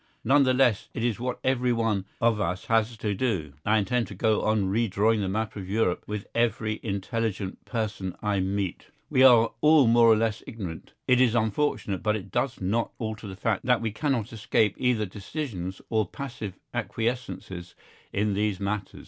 [0.23, 3.53] None the less it is what everyone of us has to do.
[3.63, 8.39] I intend to go on redrawing the map of Europe with every intelligent person I
[8.39, 8.87] meet.
[9.11, 13.27] We are all more or less ignorant; it is unfortunate but it does not alter
[13.27, 17.75] the fact that we cannot escape either decisions or passive acquiescences
[18.11, 18.99] in these matters.